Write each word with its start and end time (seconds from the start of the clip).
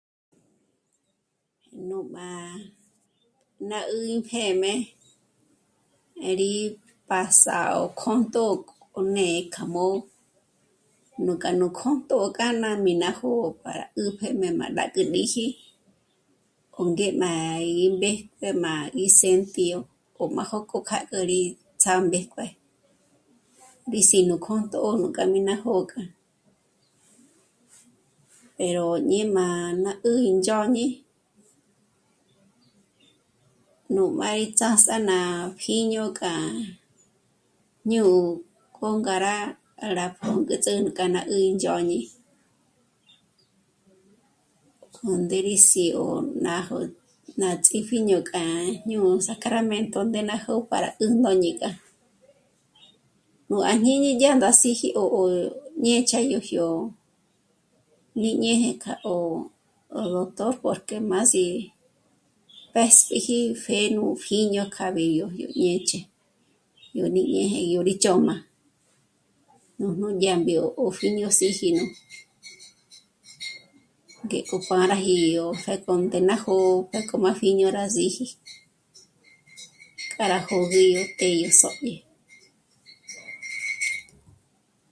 Nú 1.87 1.97
mbá 2.09 2.29
ná 3.69 3.79
'ù'u 3.93 4.05
ítjë̂me 4.17 4.73
rí 6.39 6.51
pàs'a 7.09 7.57
'ó 7.75 7.81
kjṓntjo 7.99 8.43
k'o 8.69 8.99
né'e 9.15 9.39
kja 9.53 9.63
m'ò'o 9.73 9.95
nú 11.25 11.31
kja 11.41 11.51
nú 11.59 11.67
kjṓntjo 11.77 12.15
ó 12.27 12.27
kja 12.37 12.47
ná 12.63 12.69
mí 12.83 12.91
ná 13.03 13.09
jó'o 13.19 13.47
para 13.61 13.77
rá 13.81 13.85
'ä́pjë 13.87 14.27
rá 14.31 14.37
m'a 14.39 14.47
mbä́jm'äk'ü 14.73 15.01
'íxi 15.07 15.45
'óngé 16.77 17.07
m'a 17.21 17.31
í 17.83 17.85
mbépje 17.95 18.49
m'a 18.63 18.73
rí 18.95 19.05
sentío 19.19 19.77
o 20.21 20.23
majókò 20.35 20.77
kja 20.89 20.99
rí 21.31 21.39
ts'ámbéjkue, 21.81 22.45
rí 23.91 23.99
si'i 24.09 24.21
nú 24.29 24.35
kjṓntjo 24.45 24.79
k'a 25.15 25.23
mí 25.31 25.39
ná 25.47 25.55
jó'o 25.63 25.83
k'a 25.91 26.03
pero 28.57 28.85
ñí'me 29.09 29.47
ná 29.83 29.91
'ǜjü 29.97 30.19
índzhôñi 30.29 30.87
nú 33.93 34.03
m'a 34.17 34.29
'í 34.39 34.45
ts'áts'á 34.57 34.97
ná 35.09 35.19
pjíño 35.59 36.03
k'a 36.19 36.33
jñū̀'ū 37.89 38.17
k'o 38.75 38.87
ngá 39.01 39.15
rá... 39.25 39.37
rá 39.97 40.05
pǔnk'üts'ë́ 40.17 40.89
k'a 40.97 41.05
ná 41.15 41.21
índzhôd'i. 41.43 41.99
Jândé 44.93 45.37
mí 45.39 45.47
rí 45.47 45.55
si'ó 45.69 46.03
nájo 46.45 46.77
ná 47.41 47.47
ts'í 47.63 47.77
pjíño 47.87 48.19
k'a 48.31 48.43
nú 48.43 48.71
kajñó'o 48.73 49.11
à 49.19 49.21
Sacramento 49.27 49.99
ndé 50.07 50.19
ná 50.29 50.35
jó'o 50.45 50.61
para 50.69 50.89
'ǜndóñi 50.97 51.51
k'a. 51.61 51.69
Nú 53.49 53.57
à 53.71 53.73
jñíni 53.79 54.09
dyá 54.21 54.31
rá 54.43 54.51
síji 54.61 54.87
'o 54.95 55.23
ñěch'a 55.83 56.19
jyó 56.31 56.69
jñíñěje 58.15 58.71
kja 58.83 58.93
'o... 59.03 59.15
'ó 59.89 60.01
doctor 60.15 60.51
porque 60.61 60.95
m'á 61.09 61.19
sí'i 61.31 61.63
pěspjiji 62.73 63.39
pjé 63.63 63.79
nú 63.95 64.03
pjíño 64.23 64.63
ná 64.63 64.71
kja 64.75 64.85
mbíyo 64.91 65.25
yó 65.39 65.47
ñêch'e 65.61 65.99
ñójní 66.93 67.21
rí 67.29 67.33
ñèje 67.33 67.59
yó 67.73 67.79
rí 67.87 67.93
ch'ö̌m'a 68.03 68.35
nújnù 69.79 70.07
dyàmbyo 70.21 70.63
ó 70.83 70.83
pjíño 70.97 71.27
síji 71.37 71.67
nú, 71.77 71.85
ngéko 74.27 74.55
para 74.69 74.95
ji 75.05 75.17
'ó 75.39 75.45
ja 75.63 75.73
k'o 75.85 75.93
ngé 76.01 76.19
ná 76.29 76.35
jó'o 76.43 76.69
'o 76.75 76.81
pjéko 76.89 77.15
má 77.23 77.31
pjíño 77.39 77.67
rá 77.77 77.83
síji 77.95 78.25
k'a 80.15 80.25
rá 80.31 80.39
jö̀gi 80.49 80.83
yó 80.95 81.01
të́'ë 81.19 81.35
gí 81.39 81.49
sódye 81.59 81.95